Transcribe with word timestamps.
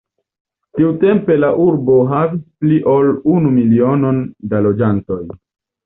Tiutempe 0.79 1.35
la 1.43 1.51
urbo 1.67 1.99
havis 2.13 2.41
pli 2.65 2.81
ol 2.97 3.13
unu 3.37 3.55
milionon 3.61 4.27
da 4.55 4.67
loĝantoj. 4.69 5.25